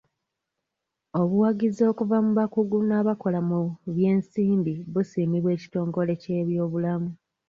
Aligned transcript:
Obuwagizi 1.21 1.81
okuva 1.91 2.17
mu 2.25 2.31
bakugu 2.39 2.77
n'abakola 2.87 3.39
mu 3.49 3.59
by'ensimbi 3.93 4.73
busiimibwa 4.93 5.49
ekitongole 5.57 6.11
ky'ebyobulamu. 6.21 7.09